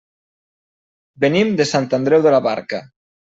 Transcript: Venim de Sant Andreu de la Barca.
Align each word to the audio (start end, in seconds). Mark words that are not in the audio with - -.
Venim 1.25 1.51
de 1.59 1.67
Sant 1.73 1.87
Andreu 1.99 2.25
de 2.29 2.33
la 2.39 2.41
Barca. 2.49 2.83